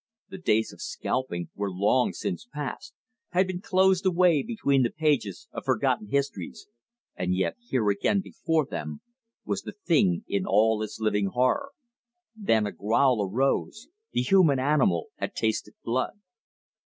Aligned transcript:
The 0.29 0.39
days 0.39 0.73
of 0.73 0.81
scalping 0.81 1.51
were 1.53 1.69
long 1.71 2.11
since 2.11 2.47
past, 2.51 2.95
had 3.33 3.45
been 3.45 3.61
closed 3.61 4.03
away 4.03 4.41
between 4.41 4.81
the 4.81 4.89
pages 4.89 5.47
of 5.51 5.63
forgotten 5.63 6.07
histories, 6.09 6.65
and 7.15 7.35
yet 7.35 7.55
here 7.59 7.87
again 7.89 8.19
before 8.19 8.65
them 8.65 9.01
was 9.45 9.61
the 9.61 9.75
thing 9.85 10.23
in 10.27 10.43
all 10.47 10.81
its 10.81 10.99
living 10.99 11.27
horror. 11.27 11.69
Then 12.35 12.65
a 12.65 12.71
growl 12.71 13.21
arose. 13.23 13.89
The 14.11 14.21
human 14.23 14.57
animal 14.57 15.09
had 15.17 15.35
tasted 15.35 15.75
blood. 15.83 16.19